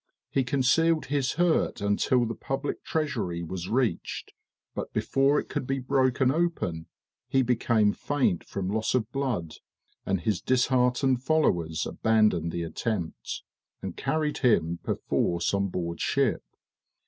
[0.31, 4.33] He concealed his hurt until the public treasury was reached;
[4.73, 6.87] but before it could be broken open,
[7.27, 9.57] he became faint from loss of blood,
[10.03, 13.43] and his disheartened followers abandoned the attempt,
[13.83, 16.43] and carried him perforce on board ship.